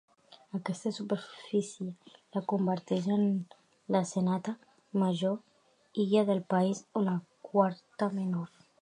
[0.59, 1.89] Aquesta superfície
[2.37, 3.29] la converteix en
[3.97, 4.57] la setena
[5.05, 5.39] major
[6.07, 7.17] illa del país o la
[7.53, 8.55] quarta menor.